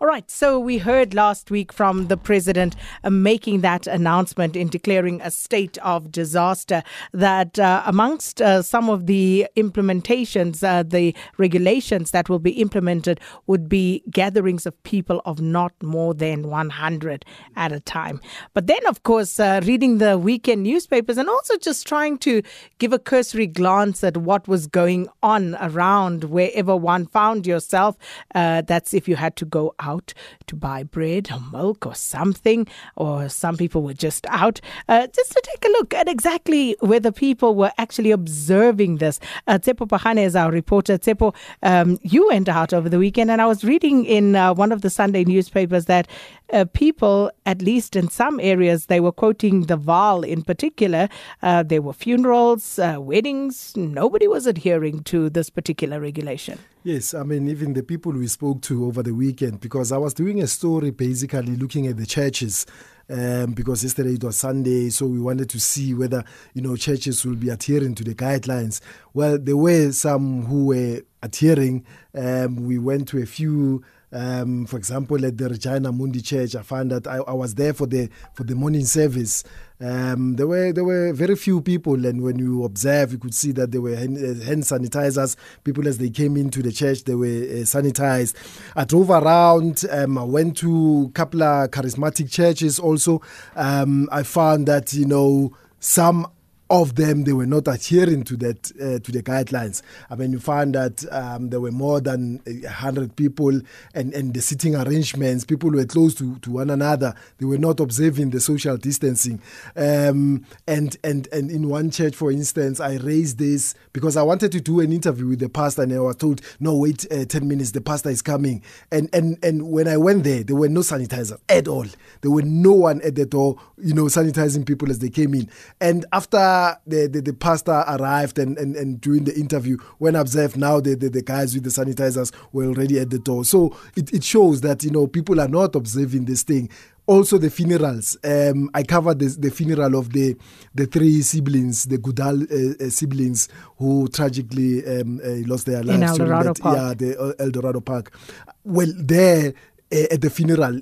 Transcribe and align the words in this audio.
All 0.00 0.08
right, 0.08 0.30
so 0.30 0.58
we 0.58 0.78
heard 0.78 1.14
last 1.14 1.50
week 1.50 1.72
from 1.72 2.08
the 2.08 2.16
president 2.16 2.74
uh, 3.02 3.10
making 3.10 3.60
that 3.60 3.86
announcement 3.86 4.56
in 4.56 4.68
declaring 4.68 5.20
a 5.20 5.30
state 5.30 5.78
of 5.78 6.10
disaster. 6.10 6.82
That 7.12 7.58
uh, 7.58 7.82
amongst 7.86 8.40
uh, 8.40 8.62
some 8.62 8.88
of 8.88 9.06
the 9.06 9.46
implementations, 9.56 10.66
uh, 10.66 10.82
the 10.82 11.14
regulations 11.36 12.10
that 12.12 12.28
will 12.28 12.38
be 12.38 12.52
implemented 12.52 13.20
would 13.46 13.68
be 13.68 14.02
gatherings 14.10 14.66
of 14.66 14.80
people 14.82 15.20
of 15.24 15.40
not 15.40 15.72
more 15.82 16.14
than 16.14 16.48
100 16.48 17.24
at 17.56 17.72
a 17.72 17.80
time. 17.80 18.20
But 18.54 18.66
then, 18.66 18.86
of 18.86 19.02
course, 19.02 19.38
uh, 19.38 19.60
reading 19.64 19.98
the 19.98 20.18
weekend 20.18 20.62
newspapers 20.62 21.18
and 21.18 21.28
also 21.28 21.56
just 21.58 21.86
trying 21.86 22.18
to 22.18 22.42
give 22.78 22.92
a 22.92 22.98
cursory 22.98 23.46
glance 23.46 24.02
at 24.02 24.16
what 24.16 24.48
was 24.48 24.66
going 24.66 25.08
on 25.22 25.56
around 25.60 26.24
wherever 26.24 26.74
one 26.74 27.06
found 27.06 27.46
yourself. 27.46 27.96
Uh, 28.34 28.62
that's 28.62 28.94
if 28.94 29.08
you 29.08 29.16
had 29.16 29.36
to 29.36 29.44
go 29.44 29.73
out 29.78 30.14
to 30.46 30.56
buy 30.56 30.82
bread 30.82 31.30
or 31.32 31.40
milk 31.52 31.86
or 31.86 31.94
something, 31.94 32.66
or 32.96 33.28
some 33.28 33.56
people 33.56 33.82
were 33.82 33.94
just 33.94 34.26
out 34.28 34.60
uh, 34.88 35.06
just 35.08 35.32
to 35.32 35.42
take 35.44 35.64
a 35.64 35.72
look 35.72 35.94
at 35.94 36.08
exactly 36.08 36.76
whether 36.80 37.10
people 37.12 37.54
were 37.54 37.72
actually 37.78 38.10
observing 38.10 38.96
this. 38.98 39.20
Uh, 39.46 39.58
Pahane 39.58 40.24
is 40.24 40.36
our 40.36 40.50
reporter. 40.50 40.98
Tsepo, 40.98 41.34
um, 41.62 41.98
you 42.02 42.26
went 42.28 42.48
out 42.48 42.72
over 42.72 42.88
the 42.88 42.98
weekend, 42.98 43.30
and 43.30 43.40
I 43.40 43.46
was 43.46 43.64
reading 43.64 44.04
in 44.04 44.36
uh, 44.36 44.54
one 44.54 44.72
of 44.72 44.82
the 44.82 44.90
Sunday 44.90 45.24
newspapers 45.24 45.86
that 45.86 46.08
uh, 46.52 46.64
people, 46.72 47.30
at 47.46 47.62
least 47.62 47.96
in 47.96 48.08
some 48.08 48.40
areas, 48.40 48.86
they 48.86 49.00
were 49.00 49.12
quoting 49.12 49.62
the 49.62 49.78
Vaal 49.78 50.26
in 50.26 50.42
particular. 50.42 51.08
Uh, 51.42 51.62
there 51.62 51.82
were 51.82 51.92
funerals, 51.92 52.78
uh, 52.78 52.96
weddings. 52.98 53.76
Nobody 53.76 54.28
was 54.28 54.46
adhering 54.46 55.02
to 55.04 55.30
this 55.30 55.50
particular 55.50 56.00
regulation. 56.00 56.58
Yes, 56.86 57.14
I 57.14 57.22
mean, 57.22 57.48
even 57.48 57.72
the 57.72 57.82
people 57.82 58.12
we 58.12 58.26
spoke 58.26 58.60
to 58.62 58.84
over 58.84 59.02
the 59.02 59.14
weekend, 59.14 59.58
because 59.58 59.90
I 59.90 59.96
was 59.96 60.12
doing 60.12 60.42
a 60.42 60.46
story 60.46 60.90
basically 60.90 61.56
looking 61.56 61.86
at 61.86 61.96
the 61.96 62.04
churches. 62.04 62.66
Um, 63.08 63.52
because 63.52 63.82
yesterday 63.82 64.14
it 64.14 64.24
was 64.24 64.36
Sunday, 64.36 64.90
so 64.90 65.06
we 65.06 65.18
wanted 65.18 65.48
to 65.50 65.60
see 65.60 65.94
whether 65.94 66.24
you 66.52 66.60
know 66.60 66.76
churches 66.76 67.24
will 67.24 67.36
be 67.36 67.48
adhering 67.48 67.94
to 67.94 68.04
the 68.04 68.14
guidelines. 68.14 68.82
Well, 69.14 69.38
there 69.38 69.56
were 69.56 69.92
some 69.92 70.44
who 70.44 70.66
were 70.66 71.00
adhering. 71.22 71.86
Um, 72.14 72.66
we 72.66 72.78
went 72.78 73.08
to 73.08 73.22
a 73.22 73.26
few 73.26 73.82
um, 74.14 74.64
for 74.66 74.76
example, 74.76 75.26
at 75.26 75.36
the 75.36 75.48
Regina 75.48 75.90
Mundi 75.90 76.22
Church, 76.22 76.54
I 76.54 76.62
found 76.62 76.92
that 76.92 77.08
I, 77.08 77.16
I 77.16 77.32
was 77.32 77.56
there 77.56 77.74
for 77.74 77.86
the 77.86 78.08
for 78.32 78.44
the 78.44 78.54
morning 78.54 78.84
service. 78.84 79.42
Um, 79.80 80.36
there 80.36 80.46
were 80.46 80.72
there 80.72 80.84
were 80.84 81.12
very 81.12 81.34
few 81.34 81.60
people, 81.60 82.06
and 82.06 82.22
when 82.22 82.38
you 82.38 82.62
observe, 82.62 83.10
you 83.10 83.18
could 83.18 83.34
see 83.34 83.50
that 83.52 83.72
there 83.72 83.80
were 83.80 83.96
hand, 83.96 84.16
uh, 84.16 84.44
hand 84.44 84.62
sanitizers. 84.62 85.34
People 85.64 85.88
as 85.88 85.98
they 85.98 86.10
came 86.10 86.36
into 86.36 86.62
the 86.62 86.70
church, 86.70 87.02
they 87.04 87.16
were 87.16 87.26
uh, 87.26 87.66
sanitized. 87.66 88.36
I 88.76 88.84
drove 88.84 89.10
around. 89.10 89.84
Um, 89.90 90.16
I 90.16 90.22
went 90.22 90.56
to 90.58 91.06
a 91.08 91.12
couple 91.12 91.42
of 91.42 91.72
charismatic 91.72 92.30
churches. 92.30 92.78
Also, 92.78 93.20
um, 93.56 94.08
I 94.12 94.22
found 94.22 94.68
that 94.68 94.94
you 94.94 95.06
know 95.06 95.56
some 95.80 96.28
of 96.70 96.94
them 96.94 97.24
they 97.24 97.32
were 97.32 97.46
not 97.46 97.68
adhering 97.68 98.24
to 98.24 98.36
that 98.38 98.72
uh, 98.80 98.98
to 98.98 99.12
the 99.12 99.22
guidelines. 99.22 99.82
I 100.10 100.14
mean, 100.16 100.32
you 100.32 100.40
find 100.40 100.74
that 100.74 101.04
um, 101.12 101.50
there 101.50 101.60
were 101.60 101.70
more 101.70 102.00
than 102.00 102.40
hundred 102.68 103.16
people, 103.16 103.60
and 103.94 104.14
and 104.14 104.32
the 104.32 104.40
sitting 104.40 104.74
arrangements, 104.74 105.44
people 105.44 105.70
were 105.70 105.84
close 105.84 106.14
to, 106.16 106.36
to 106.38 106.50
one 106.50 106.70
another. 106.70 107.14
They 107.38 107.46
were 107.46 107.58
not 107.58 107.80
observing 107.80 108.30
the 108.30 108.40
social 108.40 108.76
distancing. 108.76 109.40
Um, 109.76 110.46
and 110.66 110.96
and 111.04 111.28
and 111.32 111.50
in 111.50 111.68
one 111.68 111.90
church, 111.90 112.14
for 112.14 112.32
instance, 112.32 112.80
I 112.80 112.96
raised 112.96 113.38
this 113.38 113.74
because 113.92 114.16
I 114.16 114.22
wanted 114.22 114.52
to 114.52 114.60
do 114.60 114.80
an 114.80 114.92
interview 114.92 115.26
with 115.26 115.40
the 115.40 115.48
pastor, 115.48 115.82
and 115.82 115.92
I 115.92 116.00
was 116.00 116.16
told, 116.16 116.40
"No, 116.60 116.76
wait, 116.76 117.06
uh, 117.10 117.26
ten 117.26 117.46
minutes. 117.46 117.72
The 117.72 117.82
pastor 117.82 118.08
is 118.08 118.22
coming." 118.22 118.62
And 118.90 119.10
and 119.12 119.38
and 119.42 119.70
when 119.70 119.86
I 119.86 119.98
went 119.98 120.24
there, 120.24 120.42
there 120.42 120.56
were 120.56 120.68
no 120.68 120.80
sanitizers 120.80 121.38
at 121.48 121.68
all. 121.68 121.86
There 122.22 122.30
were 122.30 122.42
no 122.42 122.72
one 122.72 123.02
at 123.02 123.16
the 123.16 123.26
door, 123.26 123.56
you 123.76 123.92
know, 123.92 124.04
sanitizing 124.04 124.66
people 124.66 124.90
as 124.90 125.00
they 125.00 125.10
came 125.10 125.34
in. 125.34 125.48
And 125.80 126.06
after 126.12 126.53
the, 126.86 127.08
the, 127.08 127.20
the 127.20 127.32
pastor 127.32 127.84
arrived 127.88 128.38
and, 128.38 128.58
and, 128.58 128.76
and 128.76 129.00
during 129.00 129.24
the 129.24 129.34
interview, 129.34 129.76
when 129.98 130.16
observed 130.16 130.56
now 130.56 130.80
the, 130.80 130.94
the, 130.94 131.08
the 131.08 131.22
guys 131.22 131.54
with 131.54 131.64
the 131.64 131.70
sanitizers 131.70 132.32
were 132.52 132.66
already 132.66 132.98
at 132.98 133.10
the 133.10 133.18
door. 133.18 133.44
So 133.44 133.76
it, 133.96 134.12
it 134.12 134.24
shows 134.24 134.60
that, 134.62 134.82
you 134.84 134.90
know, 134.90 135.06
people 135.06 135.40
are 135.40 135.48
not 135.48 135.74
observing 135.74 136.24
this 136.26 136.42
thing 136.42 136.68
also 137.06 137.38
the 137.38 137.50
funerals. 137.50 138.16
Um, 138.24 138.70
I 138.72 138.82
covered 138.82 139.18
the, 139.18 139.26
the, 139.26 139.50
funeral 139.50 139.94
of 139.96 140.12
the 140.12 140.36
the 140.74 140.86
three 140.86 141.20
siblings, 141.22 141.84
the 141.84 141.98
Gudal 141.98 142.42
uh, 142.50 142.84
uh, 142.84 142.90
siblings, 142.90 143.48
who 143.76 144.08
tragically 144.08 144.84
um, 144.86 145.20
uh, 145.22 145.46
lost 145.46 145.66
their 145.66 145.82
lives. 145.82 145.98
In 145.98 146.02
El 146.02 146.16
Dorado 146.16 146.52
that, 146.54 146.60
Park. 146.60 146.76
Yeah, 146.76 146.94
the 146.94 147.34
El 147.38 147.50
Dorado 147.50 147.80
Park. 147.80 148.16
Well, 148.64 148.92
there 148.96 149.52
uh, 149.92 150.06
at 150.10 150.20
the 150.20 150.30
funeral, 150.30 150.80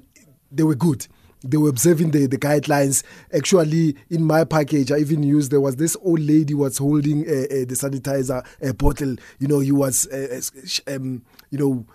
they 0.51 0.63
were 0.63 0.77
good 0.77 1.07
they 1.45 1.57
were 1.57 1.69
observing 1.69 2.11
the, 2.11 2.27
the 2.27 2.39
guidelines. 2.39 3.03
Actually, 3.35 3.97
in 4.11 4.25
my 4.25 4.45
package, 4.45 4.93
I 4.93 4.99
even 4.99 5.23
used 5.23 5.51
there 5.51 5.61
was 5.61 5.77
this 5.77 5.97
old 6.03 6.21
lady 6.21 6.55
was 6.55 6.79
holding 6.79 7.27
uh, 7.27 7.33
uh, 7.33 7.65
the 7.67 7.77
sanitizer 7.79 8.47
uh, 8.67 8.73
bottle. 8.73 9.17
You 9.39 9.49
know, 9.49 9.61
he 9.61 9.73
was, 9.73 10.07
uh, 10.09 10.41
um, 10.87 11.23
you 11.51 11.59
know 11.59 11.87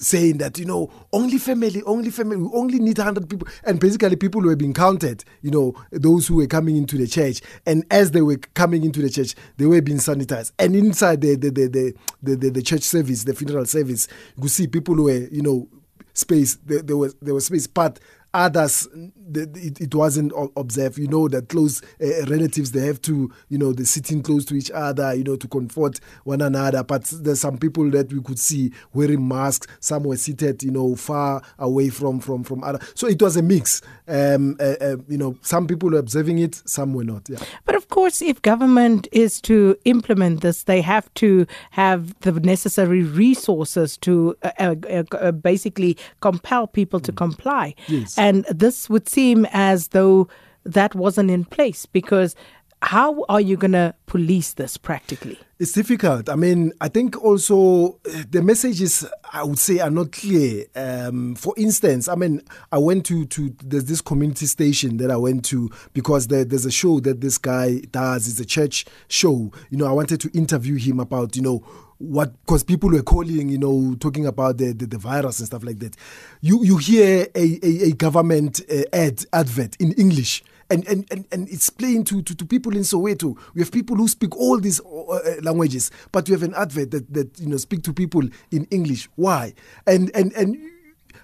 saying 0.00 0.38
that 0.38 0.58
you 0.58 0.64
know 0.64 0.90
only 1.12 1.36
family 1.36 1.82
only 1.82 2.08
family 2.10 2.36
we 2.36 2.48
only 2.54 2.78
need 2.78 2.96
100 2.96 3.28
people 3.28 3.46
and 3.64 3.78
basically 3.78 4.16
people 4.16 4.40
were 4.40 4.56
being 4.56 4.72
counted 4.72 5.22
you 5.42 5.50
know 5.50 5.74
those 5.90 6.26
who 6.26 6.36
were 6.36 6.46
coming 6.46 6.76
into 6.76 6.96
the 6.96 7.06
church 7.06 7.42
and 7.66 7.84
as 7.90 8.12
they 8.12 8.22
were 8.22 8.38
coming 8.54 8.82
into 8.82 9.02
the 9.02 9.10
church 9.10 9.34
they 9.58 9.66
were 9.66 9.82
being 9.82 9.98
sanitized 9.98 10.52
and 10.58 10.74
inside 10.74 11.20
the 11.20 11.36
the 11.36 11.50
the 11.50 11.68
the, 11.68 11.94
the, 12.22 12.36
the, 12.36 12.50
the 12.50 12.62
church 12.62 12.82
service 12.82 13.24
the 13.24 13.34
funeral 13.34 13.66
service 13.66 14.08
you 14.36 14.42
could 14.42 14.50
see 14.50 14.66
people 14.66 14.94
were 14.96 15.28
you 15.30 15.42
know 15.42 15.68
space 16.14 16.56
there, 16.64 16.80
there 16.82 16.96
was 16.96 17.14
there 17.20 17.34
was 17.34 17.46
space 17.46 17.66
but 17.66 18.00
others 18.32 18.88
it, 19.34 19.80
it 19.80 19.94
wasn't 19.94 20.32
observed. 20.56 20.98
You 20.98 21.08
know 21.08 21.28
that 21.28 21.48
close 21.48 21.82
uh, 22.02 22.26
relatives 22.26 22.72
they 22.72 22.84
have 22.86 23.00
to 23.02 23.30
you 23.48 23.58
know 23.58 23.72
they're 23.72 23.86
sitting 23.86 24.22
close 24.22 24.44
to 24.46 24.54
each 24.54 24.70
other 24.70 25.14
you 25.14 25.24
know 25.24 25.36
to 25.36 25.48
comfort 25.48 26.00
one 26.24 26.40
another. 26.40 26.82
But 26.82 27.04
there's 27.04 27.40
some 27.40 27.58
people 27.58 27.88
that 27.90 28.12
we 28.12 28.20
could 28.22 28.38
see 28.38 28.72
wearing 28.92 29.26
masks. 29.26 29.66
Some 29.80 30.04
were 30.04 30.16
seated 30.16 30.62
you 30.62 30.70
know 30.70 30.96
far 30.96 31.42
away 31.58 31.88
from 31.90 32.20
from 32.20 32.44
from 32.44 32.64
other. 32.64 32.80
So 32.94 33.06
it 33.06 33.20
was 33.20 33.36
a 33.36 33.42
mix. 33.42 33.82
Um, 34.08 34.56
uh, 34.60 34.74
uh, 34.80 34.96
you 35.08 35.18
know 35.18 35.36
some 35.42 35.66
people 35.66 35.90
were 35.90 35.98
observing 35.98 36.38
it 36.38 36.60
some 36.64 36.94
were 36.94 37.04
not 37.04 37.28
yeah. 37.28 37.38
But 37.64 37.76
of 37.76 37.88
course 38.00 38.22
if 38.22 38.40
government 38.40 39.06
is 39.12 39.42
to 39.42 39.76
implement 39.84 40.40
this 40.40 40.64
they 40.64 40.80
have 40.80 41.12
to 41.12 41.46
have 41.72 42.18
the 42.20 42.32
necessary 42.32 43.02
resources 43.02 43.98
to 43.98 44.34
uh, 44.42 44.74
uh, 44.88 45.02
uh, 45.12 45.32
basically 45.32 45.98
compel 46.20 46.66
people 46.66 46.98
to 46.98 47.12
mm. 47.12 47.16
comply 47.16 47.74
yes. 47.88 48.16
And 48.16 48.46
this 48.48 48.88
would 48.88 49.06
seem 49.06 49.46
as 49.52 49.88
though 49.88 50.28
that 50.64 50.94
wasn't 50.94 51.30
in 51.30 51.44
place 51.44 51.84
because 51.84 52.34
how 52.82 53.24
are 53.28 53.40
you 53.40 53.56
going 53.56 53.72
to 53.72 53.94
police 54.06 54.54
this 54.54 54.76
practically? 54.76 55.38
It's 55.58 55.72
difficult. 55.72 56.30
I 56.30 56.36
mean, 56.36 56.72
I 56.80 56.88
think 56.88 57.22
also 57.22 57.98
eh, 58.10 58.24
the 58.30 58.42
messages 58.42 59.04
I 59.32 59.44
would 59.44 59.58
say 59.58 59.78
are 59.80 59.90
not 59.90 60.12
clear. 60.12 60.64
Um, 60.74 61.34
for 61.34 61.52
instance, 61.58 62.08
I 62.08 62.14
mean, 62.14 62.40
I 62.72 62.78
went 62.78 63.04
to 63.06 63.26
to 63.26 63.54
there's 63.62 63.84
this 63.84 64.00
community 64.00 64.46
station 64.46 64.96
that 64.96 65.10
I 65.10 65.18
went 65.18 65.44
to 65.46 65.70
because 65.92 66.28
there, 66.28 66.44
there's 66.44 66.64
a 66.64 66.70
show 66.70 67.00
that 67.00 67.20
this 67.20 67.36
guy 67.36 67.80
does. 67.90 68.26
It's 68.26 68.40
a 68.40 68.46
church 68.46 68.86
show. 69.08 69.52
You 69.68 69.76
know, 69.76 69.86
I 69.86 69.92
wanted 69.92 70.20
to 70.22 70.30
interview 70.30 70.76
him 70.76 70.98
about 70.98 71.36
you 71.36 71.42
know 71.42 71.58
what 71.98 72.32
because 72.46 72.64
people 72.64 72.90
were 72.90 73.02
calling, 73.02 73.50
you 73.50 73.58
know, 73.58 73.94
talking 74.00 74.24
about 74.24 74.56
the, 74.56 74.72
the, 74.72 74.86
the, 74.86 74.96
virus 74.98 75.38
and 75.38 75.46
stuff 75.46 75.62
like 75.62 75.78
that. 75.80 75.94
You 76.40 76.64
you 76.64 76.78
hear 76.78 77.26
a, 77.34 77.58
a, 77.62 77.88
a 77.88 77.92
government 77.92 78.62
uh, 78.72 78.84
ad 78.94 79.26
advert 79.34 79.76
in 79.76 79.92
English. 79.92 80.42
And, 80.70 80.86
and, 80.86 81.04
and, 81.10 81.24
and 81.32 81.48
it's 81.48 81.68
playing 81.68 82.04
to, 82.04 82.22
to, 82.22 82.34
to 82.34 82.46
people 82.46 82.76
in 82.76 82.82
Soweto. 82.82 83.36
We 83.54 83.60
have 83.60 83.72
people 83.72 83.96
who 83.96 84.06
speak 84.06 84.36
all 84.36 84.58
these 84.60 84.80
uh, 84.80 85.02
uh 85.02 85.20
languages, 85.42 85.90
but 86.12 86.28
we 86.28 86.32
have 86.32 86.44
an 86.44 86.54
advert 86.54 86.92
that, 86.92 87.12
that 87.12 87.40
you 87.40 87.48
know 87.48 87.56
speak 87.56 87.82
to 87.84 87.92
people 87.92 88.22
in 88.52 88.66
English. 88.70 89.08
Why? 89.16 89.52
And 89.86 90.10
and 90.14 90.32
and 90.34 90.56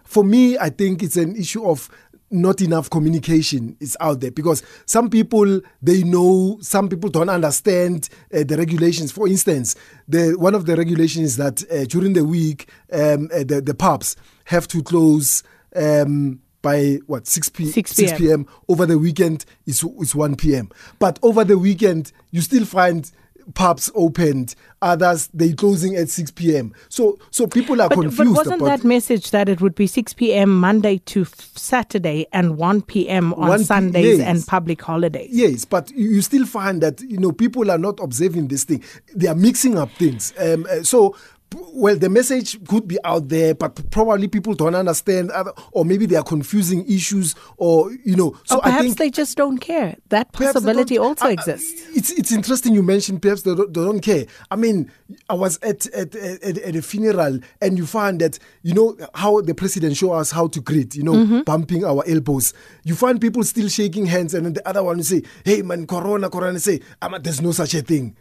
for 0.03 0.25
me, 0.25 0.59
I 0.59 0.71
think 0.71 1.03
it's 1.03 1.16
an 1.16 1.37
issue 1.37 1.65
of 1.65 1.89
not 2.31 2.60
enough 2.60 2.91
communication 2.91 3.77
is 3.81 3.97
out 4.01 4.21
there 4.21 4.31
because 4.31 4.63
some 4.84 5.09
people 5.09 5.60
they 5.81 6.03
know 6.03 6.59
some 6.60 6.89
people 6.89 7.09
don't 7.09 7.28
understand 7.28 8.09
uh, 8.34 8.42
the 8.42 8.57
regulations 8.57 9.13
for 9.13 9.28
instance 9.28 9.77
the 10.09 10.34
one 10.37 10.54
of 10.54 10.66
the 10.66 10.75
regulations 10.75 11.25
is 11.25 11.37
that 11.37 11.63
uh, 11.71 11.84
during 11.84 12.15
the 12.15 12.25
week 12.25 12.69
um, 12.92 13.28
uh, 13.33 13.45
the, 13.45 13.63
the 13.65 13.75
pubs 13.75 14.16
have 14.47 14.66
to 14.66 14.83
close 14.83 15.45
um, 15.77 16.41
by 16.66 16.98
what 17.07 17.28
6 17.28 17.48
p 17.51 17.66
6 17.66 17.95
p.m. 17.95 18.09
6 18.09 18.18
p.m. 18.18 18.47
over 18.68 18.86
the 18.86 18.98
weekend 18.98 19.45
it's, 19.66 19.84
it's 19.84 20.16
1 20.16 20.34
p.m. 20.34 20.68
but 20.98 21.16
over 21.22 21.45
the 21.45 21.57
weekend 21.57 22.10
you 22.33 22.41
still 22.41 22.65
find 22.65 23.13
pubs 23.54 23.91
opened, 23.95 24.54
others 24.83 25.28
they 25.33 25.53
closing 25.53 25.97
at 25.97 26.09
6 26.09 26.33
p.m. 26.33 26.74
So 26.89 27.18
so 27.30 27.47
people 27.47 27.80
are 27.80 27.89
but, 27.89 28.01
confused. 28.01 28.34
But 28.34 28.47
wasn't 28.47 28.65
that 28.65 28.84
message 28.84 29.30
that 29.30 29.48
it 29.48 29.60
would 29.60 29.74
be 29.74 29.86
6 29.86 30.13
p.m. 30.15 30.59
Monday 30.59 30.98
to 30.98 31.24
Saturday 31.24 32.27
and 32.33 32.57
1 32.57 32.83
p.m. 32.83 33.33
on 33.34 33.48
1 33.48 33.65
Sundays 33.65 34.18
yes. 34.18 34.27
and 34.27 34.47
public 34.47 34.83
holidays? 34.83 35.30
Yes, 35.33 35.65
but 35.65 35.91
you 35.92 36.21
still 36.22 36.47
find 36.47 36.83
that 36.83 37.01
you 37.01 37.18
know 37.18 37.33
people 37.33 37.71
are 37.71 37.78
not 37.78 38.01
observing 38.01 38.48
this 38.48 38.65
thing. 38.65 38.83
They 39.15 39.28
are 39.28 39.34
mixing 39.34 39.78
up 39.78 39.91
things. 39.92 40.33
Um, 40.39 40.66
uh, 40.71 40.83
so 40.83 41.16
well, 41.54 41.97
the 41.97 42.09
message 42.09 42.63
could 42.66 42.89
be 42.89 42.98
out 43.04 43.28
there, 43.28 43.54
but 43.54 43.91
probably 43.91 44.28
people 44.28 44.54
don't 44.54 44.75
understand, 44.75 45.31
or 45.72 45.84
maybe 45.84 46.07
they 46.07 46.16
are 46.16 46.25
confusing 46.25 46.84
issues, 46.91 47.34
or 47.57 47.93
you 48.04 48.16
know. 48.16 48.37
So 48.45 48.57
or 48.57 48.63
perhaps 48.63 48.81
I 48.81 48.84
think 48.84 48.98
they 48.98 49.10
just 49.10 49.37
don't 49.37 49.59
care. 49.59 49.97
That 50.09 50.33
possibility 50.33 50.98
also 50.98 51.27
uh, 51.27 51.31
exists. 51.31 51.87
It's 51.97 52.10
it's 52.10 52.33
interesting 52.33 52.75
you 52.75 52.83
mentioned 52.83 53.22
perhaps 53.22 53.43
they 53.43 53.54
don't, 53.54 53.72
they 53.72 53.81
don't 53.81 54.01
care. 54.01 54.27
I 54.51 54.57
mean, 54.57 54.91
I 55.28 55.34
was 55.34 55.59
at 55.63 55.87
at, 55.89 56.15
at 56.15 56.59
at 56.59 56.77
a 56.77 56.83
funeral, 56.83 57.39
and 57.60 57.78
you 57.78 57.87
find 57.87 58.21
that 58.21 58.39
you 58.63 58.75
know 58.75 58.97
how 59.15 59.41
the 59.41 59.54
president 59.54 59.97
show 59.97 60.13
us 60.13 60.31
how 60.31 60.49
to 60.49 60.60
greet, 60.60 60.95
you 60.95 61.04
know, 61.04 61.15
mm-hmm. 61.15 61.41
bumping 61.42 61.84
our 61.84 62.03
elbows. 62.09 62.54
You 62.84 62.95
find 62.95 63.21
people 63.21 63.45
still 63.45 63.69
shaking 63.69 64.07
hands, 64.07 64.34
and 64.34 64.47
then 64.47 64.54
the 64.54 64.69
other 64.69 64.83
one 64.83 65.03
say, 65.03 65.22
"Hey 65.45 65.63
man, 65.63 65.87
Corona, 65.87 66.28
Corona," 66.28 66.59
say, 66.59 66.81
"There's 67.21 67.41
no 67.41 67.53
such 67.53 67.75
a 67.75 67.83
thing." 67.83 68.16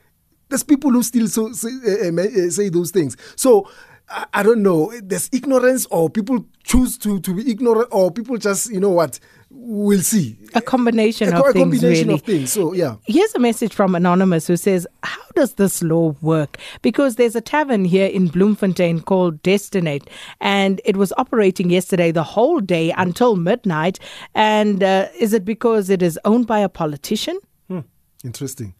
There's 0.50 0.63
people 0.63 0.92
who 0.92 1.03
still 1.03 1.27
so, 1.27 1.51
say, 1.53 1.69
uh, 1.69 2.50
say 2.50 2.69
those 2.69 2.92
things. 2.92 3.18
So 3.36 3.68
I, 4.09 4.25
I, 4.33 4.44
don't 4.44 4.62
know. 4.62 4.94
There's 5.01 5.30
ignorance, 5.31 5.86
or 5.88 6.09
people 6.09 6.45
choose 6.63 6.97
to, 7.00 7.19
to 7.21 7.33
be 7.33 7.50
ignorant, 7.50 7.88
or 7.92 8.12
people 8.12 8.38
just, 8.38 8.71
you 8.71 8.80
know 8.80 8.92
what, 8.92 9.19
we'll 9.50 10.01
see. 10.01 10.38
A 10.53 10.62
combination 10.62 11.33
a, 11.33 11.39
of 11.39 11.47
a 11.47 11.53
things. 11.53 11.63
combination 11.63 12.07
really. 12.07 12.19
of 12.19 12.21
things. 12.21 12.51
So, 12.51 12.74
yeah. 12.74 12.97
Here's 13.06 13.33
a 13.33 13.39
message 13.39 13.74
from 13.74 13.95
Anonymous 13.95 14.45
who 14.47 14.57
says, 14.57 14.86
How 15.03 15.21
does 15.36 15.56
this 15.56 15.81
law 15.81 16.15
work? 16.21 16.57
Because 16.81 17.15
there's 17.15 17.36
a 17.36 17.42
tavern 17.42 17.86
here 17.86 18.07
in 18.07 18.27
Bloemfontein 18.27 19.01
called 19.01 19.42
Destinate, 19.42 20.07
and 20.39 20.81
it 20.86 20.97
was 20.97 21.12
operating 21.18 21.69
yesterday 21.71 22.12
the 22.12 22.24
whole 22.24 22.59
day 22.59 22.92
until 22.97 23.36
midnight. 23.36 24.00
And 24.36 24.83
uh, 24.83 25.07
is 25.19 25.33
it 25.33 25.45
because 25.45 25.89
it 25.89 26.01
is 26.03 26.19
owned 26.25 26.45
by 26.45 26.59
a 26.59 26.69
politician? 26.69 27.39
Hmm. 27.68 27.80
Interesting. 28.24 28.75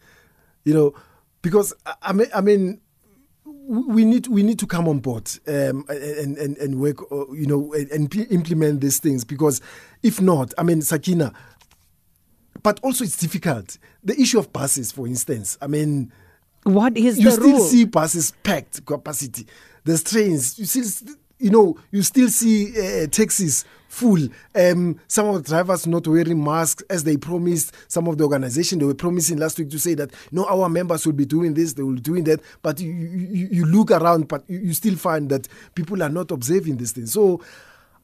You 0.64 0.74
know, 0.74 0.94
because 1.46 1.76
I 2.02 2.12
mean, 2.12 2.28
I 2.34 2.42
mean, 2.42 2.82
we 3.46 4.04
need 4.04 4.26
we 4.26 4.42
need 4.42 4.58
to 4.58 4.66
come 4.66 4.88
on 4.88 4.98
board 4.98 5.30
um, 5.48 5.86
and, 5.90 6.36
and 6.40 6.58
and 6.58 6.80
work, 6.80 7.04
uh, 7.12 7.32
you 7.34 7.46
know, 7.46 7.72
and, 7.72 8.16
implement 8.32 8.82
these 8.82 8.98
things. 8.98 9.24
Because 9.24 9.62
if 10.02 10.20
not, 10.20 10.56
I 10.58 10.64
mean, 10.64 10.82
Sakina. 10.82 11.34
But 12.64 12.80
also, 12.82 13.04
it's 13.04 13.16
difficult. 13.16 13.78
The 14.04 14.20
issue 14.20 14.40
of 14.40 14.52
buses, 14.52 14.92
for 14.92 15.06
instance. 15.06 15.56
I 15.62 15.68
mean, 15.68 16.12
what 16.64 16.98
is 16.98 17.20
you 17.20 17.30
still 17.30 17.52
rule? 17.52 17.60
see 17.60 17.86
buses 17.86 18.34
packed 18.42 18.84
capacity. 18.84 19.46
There's 19.84 20.02
trains. 20.04 20.58
You 20.58 20.66
still, 20.66 21.16
you 21.38 21.52
know, 21.52 21.78
you 21.92 22.02
still 22.02 22.30
see 22.30 22.72
uh, 22.72 23.06
taxis 23.06 23.66
full. 23.96 24.28
Um, 24.54 25.00
some 25.08 25.28
of 25.28 25.36
the 25.36 25.50
drivers 25.50 25.88
not 25.88 26.06
wearing 26.08 26.44
masks 26.44 26.84
as 26.90 27.04
they 27.04 27.18
promised. 27.18 27.74
Some 27.88 28.08
of 28.08 28.18
the 28.18 28.26
organization 28.26 28.80
they 28.80 28.86
were 28.86 28.94
promising 28.94 29.38
last 29.38 29.58
week 29.58 29.70
to 29.70 29.80
say 29.80 29.94
that 29.96 30.12
no, 30.32 30.46
our 30.46 30.70
members 30.70 31.06
will 31.06 31.14
be 31.14 31.26
doing 31.26 31.54
this, 31.54 31.74
they 31.74 31.84
will 31.84 31.96
be 31.96 32.02
doing 32.02 32.26
that. 32.26 32.42
But 32.62 32.80
you, 32.80 32.92
you, 32.92 33.48
you 33.52 33.66
look 33.66 33.92
around, 33.92 34.28
but 34.28 34.44
you, 34.48 34.60
you 34.60 34.74
still 34.74 34.96
find 34.96 35.30
that 35.30 35.48
people 35.76 36.04
are 36.04 36.10
not 36.10 36.32
observing 36.32 36.78
this 36.78 36.92
thing. 36.92 37.08
So. 37.08 37.42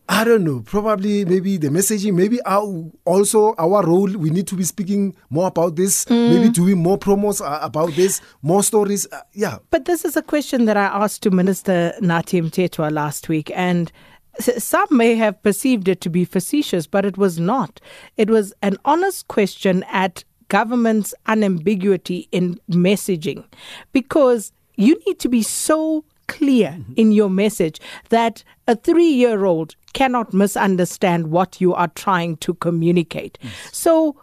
I 0.09 0.25
don't 0.25 0.43
know. 0.43 0.59
Probably, 0.65 1.23
maybe 1.23 1.55
the 1.55 1.69
messaging, 1.69 2.15
maybe 2.15 2.39
our, 2.45 2.91
also 3.05 3.55
our 3.57 3.85
role. 3.85 4.11
We 4.11 4.29
need 4.29 4.45
to 4.47 4.55
be 4.55 4.65
speaking 4.65 5.15
more 5.29 5.47
about 5.47 5.77
this. 5.77 6.03
Mm. 6.05 6.29
Maybe 6.33 6.49
doing 6.49 6.79
more 6.79 6.97
promos 6.97 7.39
uh, 7.39 7.59
about 7.61 7.93
this, 7.93 8.19
more 8.41 8.61
stories. 8.61 9.07
Uh, 9.09 9.21
yeah. 9.31 9.59
But 9.69 9.85
this 9.85 10.03
is 10.03 10.17
a 10.17 10.21
question 10.21 10.65
that 10.65 10.75
I 10.75 10.85
asked 10.85 11.23
to 11.23 11.31
Minister 11.31 11.93
Nathi 12.01 12.41
Mthethwa 12.41 12.91
last 12.91 13.29
week, 13.29 13.51
and 13.55 13.89
some 14.39 14.87
may 14.91 15.15
have 15.15 15.41
perceived 15.43 15.87
it 15.87 16.01
to 16.01 16.09
be 16.09 16.25
facetious, 16.25 16.87
but 16.87 17.05
it 17.05 17.17
was 17.17 17.39
not. 17.39 17.79
It 18.17 18.29
was 18.29 18.53
an 18.61 18.77
honest 18.85 19.27
question 19.27 19.83
at 19.91 20.23
government's 20.47 21.13
unambiguity 21.27 22.27
in 22.31 22.59
messaging 22.69 23.45
because 23.93 24.51
you 24.75 24.99
need 25.07 25.19
to 25.19 25.29
be 25.29 25.41
so 25.41 26.03
clear 26.27 26.69
mm-hmm. 26.69 26.93
in 26.95 27.11
your 27.11 27.29
message 27.29 27.79
that 28.09 28.43
a 28.67 28.75
three 28.75 29.11
year 29.11 29.45
old 29.45 29.75
cannot 29.93 30.33
misunderstand 30.33 31.27
what 31.27 31.59
you 31.59 31.73
are 31.73 31.89
trying 31.89 32.37
to 32.37 32.53
communicate. 32.55 33.37
Yes. 33.41 33.53
So, 33.71 34.15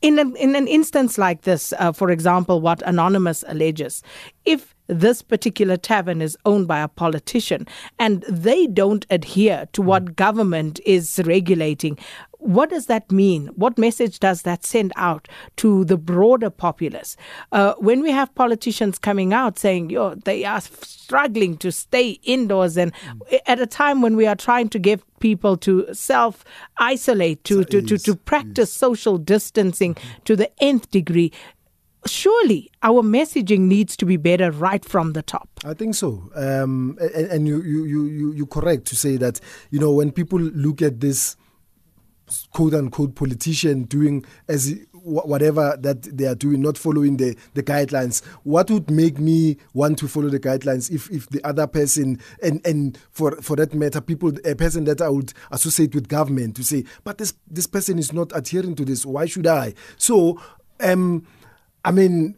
in, 0.00 0.18
a, 0.18 0.28
in 0.34 0.54
an 0.54 0.68
instance 0.68 1.18
like 1.18 1.42
this, 1.42 1.72
uh, 1.78 1.92
for 1.92 2.10
example, 2.10 2.60
what 2.60 2.82
Anonymous 2.82 3.44
alleges, 3.48 4.02
if 4.44 4.74
this 4.86 5.22
particular 5.22 5.76
tavern 5.76 6.22
is 6.22 6.36
owned 6.44 6.66
by 6.66 6.80
a 6.80 6.88
politician 6.88 7.66
and 7.98 8.24
they 8.28 8.66
don't 8.66 9.06
adhere 9.10 9.66
to 9.72 9.82
what 9.82 10.04
mm. 10.04 10.16
government 10.16 10.80
is 10.86 11.20
regulating, 11.24 11.98
what 12.38 12.70
does 12.70 12.86
that 12.86 13.10
mean? 13.10 13.48
What 13.48 13.78
message 13.78 14.20
does 14.20 14.42
that 14.42 14.64
send 14.64 14.92
out 14.96 15.28
to 15.56 15.84
the 15.84 15.96
broader 15.96 16.50
populace? 16.50 17.16
Uh, 17.52 17.74
when 17.78 18.00
we 18.00 18.10
have 18.10 18.34
politicians 18.34 18.98
coming 18.98 19.32
out 19.32 19.58
saying, 19.58 19.90
yo, 19.90 20.14
they 20.14 20.44
are 20.44 20.60
struggling 20.60 21.56
to 21.58 21.72
stay 21.72 22.20
indoors, 22.22 22.76
and 22.76 22.92
mm. 22.92 23.38
at 23.46 23.60
a 23.60 23.66
time 23.66 24.02
when 24.02 24.16
we 24.16 24.26
are 24.26 24.36
trying 24.36 24.68
to 24.70 24.78
get 24.78 25.02
people 25.18 25.56
to 25.58 25.92
self 25.92 26.44
isolate, 26.78 27.42
to, 27.44 27.64
to, 27.64 27.82
to, 27.82 27.98
to, 27.98 28.14
practice 28.14 28.72
social 28.72 29.18
distancing 29.18 29.94
mm-hmm. 29.94 30.22
to 30.24 30.36
the 30.36 30.50
nth 30.62 30.90
degree, 30.90 31.32
surely 32.06 32.70
our 32.82 33.02
messaging 33.02 33.60
needs 33.60 33.96
to 33.96 34.06
be 34.06 34.16
better 34.16 34.52
right 34.52 34.84
from 34.84 35.12
the 35.12 35.22
top. 35.22 35.48
I 35.64 35.74
think 35.74 35.96
so. 35.96 36.30
Um, 36.36 36.96
and, 37.00 37.26
and 37.26 37.48
you, 37.48 37.62
you, 37.62 37.84
you, 37.84 38.32
you're 38.32 38.46
correct 38.46 38.84
to 38.86 38.96
say 38.96 39.16
that, 39.16 39.40
you 39.70 39.80
know, 39.80 39.92
when 39.92 40.12
people 40.12 40.38
look 40.38 40.82
at 40.82 41.00
this 41.00 41.36
quote 42.52 42.74
unquote 42.74 43.14
politician 43.14 43.84
doing 43.84 44.24
as 44.48 44.74
whatever 44.92 45.76
that 45.80 46.02
they 46.02 46.26
are 46.26 46.34
doing, 46.34 46.60
not 46.60 46.76
following 46.76 47.16
the, 47.16 47.36
the 47.54 47.62
guidelines. 47.62 48.24
What 48.44 48.70
would 48.70 48.90
make 48.90 49.18
me 49.18 49.56
want 49.72 49.98
to 49.98 50.08
follow 50.08 50.28
the 50.28 50.40
guidelines 50.40 50.90
if, 50.90 51.10
if 51.10 51.28
the 51.30 51.42
other 51.44 51.66
person 51.66 52.20
and, 52.42 52.64
and 52.66 52.98
for 53.10 53.32
for 53.40 53.56
that 53.56 53.74
matter, 53.74 54.00
people 54.00 54.32
a 54.44 54.54
person 54.54 54.84
that 54.84 55.00
I 55.00 55.08
would 55.08 55.32
associate 55.50 55.94
with 55.94 56.08
government 56.08 56.56
to 56.56 56.64
say, 56.64 56.84
but 57.04 57.18
this 57.18 57.34
this 57.50 57.66
person 57.66 57.98
is 57.98 58.12
not 58.12 58.32
adhering 58.34 58.74
to 58.76 58.84
this. 58.84 59.06
Why 59.06 59.26
should 59.26 59.46
I? 59.46 59.74
So 59.96 60.40
um 60.80 61.26
I 61.84 61.90
mean, 61.90 62.36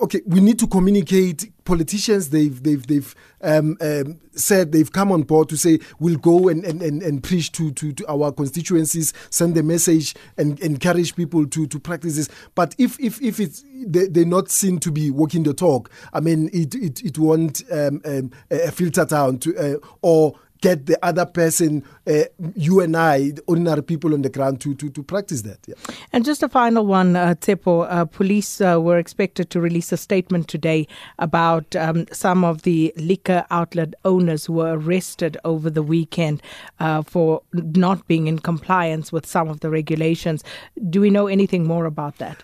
okay, 0.00 0.22
we 0.26 0.40
need 0.40 0.58
to 0.60 0.66
communicate. 0.66 1.50
Politicians, 1.64 2.30
they've 2.30 2.62
they've 2.62 2.86
they've 2.86 3.14
um, 3.40 3.76
um, 3.80 4.20
said 4.34 4.72
they've 4.72 4.90
come 4.92 5.12
on 5.12 5.22
board 5.22 5.48
to 5.48 5.56
say 5.56 5.78
we'll 5.98 6.18
go 6.18 6.48
and, 6.48 6.64
and, 6.64 6.82
and, 6.82 7.02
and 7.02 7.22
preach 7.22 7.52
to, 7.52 7.70
to, 7.72 7.92
to 7.92 8.06
our 8.06 8.32
constituencies, 8.32 9.12
send 9.30 9.54
the 9.54 9.62
message, 9.62 10.14
and 10.36 10.58
encourage 10.60 11.14
people 11.14 11.46
to, 11.46 11.66
to 11.66 11.78
practice 11.78 12.16
this. 12.16 12.28
But 12.54 12.74
if 12.78 12.98
if 13.00 13.20
if 13.22 13.40
it's 13.40 13.64
they, 13.86 14.06
they're 14.08 14.24
not 14.24 14.50
seen 14.50 14.78
to 14.80 14.90
be 14.90 15.10
walking 15.10 15.42
the 15.42 15.54
talk, 15.54 15.90
I 16.12 16.20
mean, 16.20 16.50
it 16.52 16.74
it 16.74 17.02
it 17.02 17.18
won't 17.18 17.62
um, 17.70 18.00
um, 18.04 18.30
filter 18.72 19.04
down 19.04 19.38
to 19.38 19.56
uh, 19.56 19.86
or 20.02 20.34
get 20.64 20.86
the 20.86 20.98
other 21.10 21.26
person, 21.26 21.70
uh, 22.06 22.24
you 22.66 22.80
and 22.80 22.96
I, 22.96 23.32
the 23.36 23.42
ordinary 23.46 23.82
people 23.82 24.14
on 24.14 24.22
the 24.22 24.30
ground, 24.36 24.60
to 24.62 24.74
to, 24.80 24.88
to 24.96 25.02
practice 25.02 25.42
that. 25.42 25.58
Yeah. 25.68 25.74
And 26.12 26.24
just 26.24 26.42
a 26.42 26.48
final 26.48 26.84
one, 26.98 27.10
uh, 27.16 27.34
Tsepo. 27.34 27.74
Uh, 27.84 28.06
police 28.06 28.52
uh, 28.60 28.80
were 28.86 28.98
expected 29.04 29.46
to 29.50 29.60
release 29.60 29.92
a 29.92 29.96
statement 29.96 30.48
today 30.48 30.86
about 31.18 31.76
um, 31.76 32.06
some 32.12 32.48
of 32.50 32.62
the 32.62 32.92
liquor 32.96 33.44
outlet 33.50 33.90
owners 34.04 34.46
who 34.46 34.54
were 34.54 34.74
arrested 34.78 35.36
over 35.44 35.70
the 35.70 35.82
weekend 35.82 36.42
uh, 36.80 37.02
for 37.02 37.42
not 37.52 37.98
being 38.08 38.26
in 38.26 38.38
compliance 38.38 39.12
with 39.12 39.26
some 39.26 39.50
of 39.50 39.60
the 39.60 39.70
regulations. 39.70 40.44
Do 40.90 41.00
we 41.00 41.10
know 41.10 41.26
anything 41.26 41.66
more 41.66 41.86
about 41.86 42.16
that? 42.18 42.42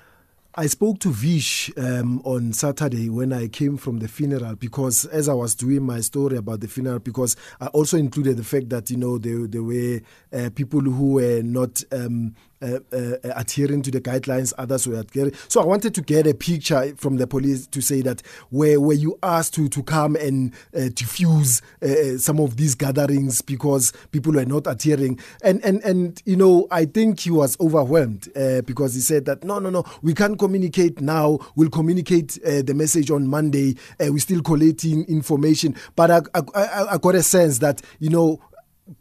I 0.57 0.67
spoke 0.67 0.99
to 1.01 1.11
Vish 1.11 1.71
um, 1.77 2.21
on 2.25 2.53
Saturday 2.53 3.09
when 3.09 3.33
I 3.33 3.47
came 3.47 3.77
from 3.77 4.01
the 4.01 4.09
funeral 4.09 4.57
because 4.57 5.05
as 5.05 5.29
I 5.29 5.35
was 5.35 5.55
doing 5.55 5.83
my 5.85 6.01
story 6.01 6.37
about 6.37 6.59
the 6.59 6.67
funeral, 6.67 6.99
because 6.99 7.37
I 7.61 7.69
also 7.69 7.97
included 7.97 8.37
the 8.37 8.43
fact 8.43 8.69
that 8.71 8.91
you 8.91 8.97
know 8.97 9.17
there, 9.17 9.47
there 9.47 9.63
were 9.63 10.01
uh, 10.33 10.51
people 10.53 10.81
who 10.81 11.13
were 11.15 11.43
not 11.43 11.85
um, 11.93 12.35
adhering 12.61 13.83
to 13.83 13.91
the 13.91 14.01
guidelines, 14.01 14.53
others 14.59 14.87
were 14.87 15.01
adhering. 15.01 15.33
So 15.49 15.61
I 15.61 15.65
wanted 15.65 15.95
to 15.95 16.03
get 16.03 16.27
a 16.27 16.35
picture 16.35 16.95
from 16.97 17.17
the 17.17 17.27
police 17.27 17.67
to 17.69 17.81
say 17.81 18.03
that 18.03 18.23
where 18.51 18.81
where 18.81 18.97
you 18.97 19.19
asked 19.23 19.55
to 19.55 19.69
to 19.69 19.83
come 19.83 20.17
and 20.17 20.53
uh, 20.75 20.89
diffuse 20.95 21.63
uh, 21.83 21.87
uh, 21.87 22.19
some 22.19 22.41
of 22.41 22.57
these 22.57 22.75
gatherings 22.75 23.41
because 23.43 23.93
people 24.13 24.33
were 24.33 24.45
not 24.45 24.67
adhering, 24.67 25.19
and 25.43 25.65
and 25.65 25.83
and 25.85 26.23
you 26.25 26.37
know 26.37 26.67
I 26.71 26.85
think 26.85 27.21
he 27.21 27.31
was 27.31 27.59
overwhelmed 27.61 28.29
uh, 28.37 28.63
because 28.63 28.95
he 28.95 29.01
said 29.01 29.25
that 29.27 29.45
no 29.45 29.59
no 29.59 29.71
no 29.71 29.85
we 30.03 30.15
can't 30.15 30.39
communicate 30.39 31.01
now. 31.01 31.39
We'll 31.57 31.71
communicate 31.71 32.39
the 32.43 32.75
message 32.75 33.11
on 33.11 33.27
Monday. 33.27 33.77
we're 33.99 34.19
still 34.19 34.43
collating 34.43 35.05
information, 35.07 35.75
but 35.97 36.11
I, 36.11 36.21
I, 36.35 36.87
I 36.93 36.99
got 36.99 37.15
a 37.15 37.23
sense 37.23 37.59
that 37.59 37.83
you 37.99 38.11
know 38.11 38.41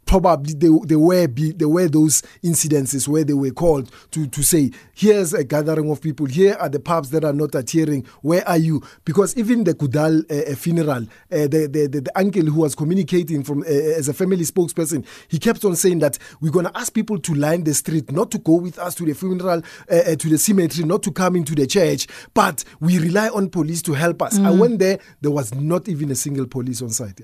probably 0.05 0.53
there, 0.53 0.71
there 0.85 0.99
were 0.99 1.27
be, 1.27 1.51
there 1.51 1.69
were 1.69 1.87
those 1.87 2.21
incidences 2.43 3.07
where 3.07 3.23
they 3.23 3.33
were 3.33 3.51
called 3.51 3.91
to 4.11 4.27
to 4.27 4.43
say 4.43 4.71
here's 4.93 5.33
a 5.33 5.43
gathering 5.43 5.89
of 5.91 6.01
people 6.01 6.25
here 6.25 6.55
are 6.59 6.69
the 6.69 6.79
pubs 6.79 7.09
that 7.11 7.23
are 7.23 7.33
not 7.33 7.53
adhering 7.55 8.05
where 8.21 8.47
are 8.47 8.57
you 8.57 8.81
because 9.05 9.35
even 9.37 9.63
the 9.63 9.73
Kudal 9.73 10.23
uh, 10.31 10.55
funeral 10.55 11.03
uh, 11.03 11.47
the, 11.47 11.69
the, 11.71 11.87
the 11.91 12.01
the 12.01 12.11
uncle 12.19 12.43
who 12.43 12.61
was 12.61 12.75
communicating 12.75 13.43
from 13.43 13.61
uh, 13.61 13.65
as 13.65 14.07
a 14.09 14.13
family 14.13 14.43
spokesperson 14.43 15.05
he 15.27 15.37
kept 15.37 15.63
on 15.65 15.75
saying 15.75 15.99
that 15.99 16.17
we're 16.41 16.51
going 16.51 16.65
to 16.65 16.77
ask 16.77 16.93
people 16.93 17.19
to 17.19 17.33
line 17.35 17.63
the 17.63 17.73
street 17.73 18.11
not 18.11 18.31
to 18.31 18.39
go 18.39 18.55
with 18.55 18.79
us 18.79 18.95
to 18.95 19.05
the 19.05 19.13
funeral 19.13 19.61
uh, 19.91 19.95
uh, 19.95 20.15
to 20.15 20.29
the 20.29 20.37
cemetery 20.37 20.85
not 20.85 21.03
to 21.03 21.11
come 21.11 21.35
into 21.35 21.53
the 21.55 21.67
church 21.67 22.07
but 22.33 22.63
we 22.79 22.97
rely 22.99 23.29
on 23.29 23.49
police 23.49 23.81
to 23.81 23.93
help 23.93 24.21
us 24.21 24.39
mm. 24.39 24.45
i 24.45 24.51
went 24.51 24.79
there 24.79 24.97
there 25.21 25.31
was 25.31 25.53
not 25.55 25.87
even 25.87 26.11
a 26.11 26.15
single 26.15 26.47
police 26.47 26.81
on 26.81 26.89
site. 26.89 27.21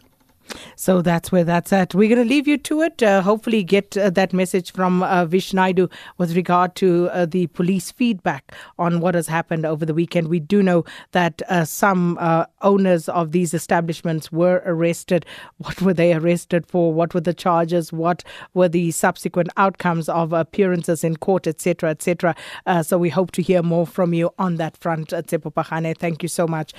So 0.75 1.01
that's 1.01 1.31
where 1.31 1.43
that's 1.43 1.73
at. 1.73 1.95
We're 1.95 2.09
going 2.13 2.27
to 2.27 2.29
leave 2.29 2.47
you 2.47 2.57
to 2.57 2.81
it. 2.81 3.01
Uh, 3.01 3.21
hopefully, 3.21 3.63
get 3.63 3.97
uh, 3.97 4.09
that 4.11 4.33
message 4.33 4.71
from 4.71 5.03
uh, 5.03 5.25
Vish 5.25 5.51
Naidoo 5.51 5.91
with 6.17 6.35
regard 6.35 6.75
to 6.75 7.09
uh, 7.11 7.25
the 7.25 7.47
police 7.47 7.91
feedback 7.91 8.53
on 8.77 8.99
what 8.99 9.15
has 9.15 9.27
happened 9.27 9.65
over 9.65 9.85
the 9.85 9.93
weekend. 9.93 10.27
We 10.27 10.39
do 10.39 10.61
know 10.61 10.85
that 11.11 11.41
uh, 11.49 11.65
some 11.65 12.17
uh, 12.19 12.45
owners 12.61 13.09
of 13.09 13.31
these 13.31 13.53
establishments 13.53 14.31
were 14.31 14.61
arrested. 14.65 15.25
What 15.65 15.81
were 15.81 15.93
they 15.93 16.13
arrested 16.13 16.67
for? 16.67 16.93
What 16.93 17.13
were 17.13 17.21
the 17.21 17.33
charges? 17.33 17.91
What 17.91 18.23
were 18.53 18.69
the 18.69 18.91
subsequent 18.91 19.49
outcomes 19.57 20.07
of 20.09 20.31
appearances 20.31 21.03
in 21.03 21.15
court, 21.17 21.47
etc., 21.47 21.89
etc. 21.91 22.35
so 22.83 22.97
we 22.97 23.09
hope 23.09 23.31
to 23.31 23.41
hear 23.41 23.63
more 23.63 23.87
from 23.87 24.13
you 24.13 24.31
on 24.37 24.57
that 24.57 24.77
front, 24.77 25.09
Tsepo 25.09 25.97
Thank 25.97 26.23
you 26.23 26.29
so 26.29 26.47
much. 26.47 26.73